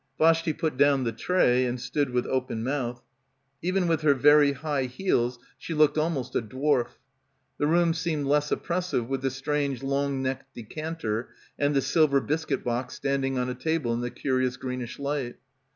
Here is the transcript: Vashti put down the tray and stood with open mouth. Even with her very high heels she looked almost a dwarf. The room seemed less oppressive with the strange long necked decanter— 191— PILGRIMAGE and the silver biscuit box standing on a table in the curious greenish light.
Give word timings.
Vashti 0.17 0.51
put 0.51 0.77
down 0.77 1.03
the 1.03 1.11
tray 1.11 1.63
and 1.63 1.79
stood 1.79 2.09
with 2.09 2.25
open 2.25 2.63
mouth. 2.63 3.03
Even 3.61 3.85
with 3.87 4.01
her 4.01 4.15
very 4.15 4.53
high 4.53 4.85
heels 4.85 5.37
she 5.59 5.75
looked 5.75 5.95
almost 5.95 6.35
a 6.35 6.41
dwarf. 6.41 6.93
The 7.59 7.67
room 7.67 7.93
seemed 7.93 8.25
less 8.25 8.51
oppressive 8.51 9.07
with 9.07 9.21
the 9.21 9.29
strange 9.29 9.83
long 9.83 10.23
necked 10.23 10.55
decanter— 10.55 11.29
191— 11.57 11.57
PILGRIMAGE 11.59 11.67
and 11.67 11.75
the 11.75 11.81
silver 11.87 12.19
biscuit 12.19 12.63
box 12.63 12.95
standing 12.95 13.37
on 13.37 13.47
a 13.47 13.53
table 13.53 13.93
in 13.93 14.01
the 14.01 14.09
curious 14.09 14.57
greenish 14.57 14.97
light. 14.97 15.35